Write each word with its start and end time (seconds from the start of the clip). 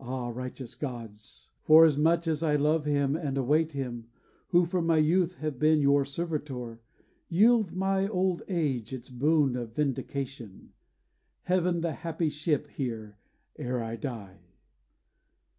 Ah, 0.00 0.28
righteous 0.28 0.74
gods! 0.74 1.48
Forasmuch 1.62 2.26
as 2.28 2.42
I 2.42 2.56
love 2.56 2.84
him 2.84 3.16
and 3.16 3.38
await 3.38 3.72
him, 3.72 4.08
Who 4.48 4.66
from 4.66 4.84
my 4.84 4.98
youth 4.98 5.36
have 5.36 5.58
been 5.58 5.80
your 5.80 6.04
servitor, 6.04 6.82
Yield 7.30 7.72
my 7.74 8.06
old 8.06 8.42
age 8.48 8.92
its 8.92 9.08
boon 9.08 9.56
of 9.56 9.74
vindication: 9.74 10.74
Haven 11.44 11.80
the 11.80 11.94
happy 11.94 12.28
ship 12.28 12.66
here, 12.68 13.16
ere 13.56 13.82
I 13.82 13.96
die. 13.96 14.40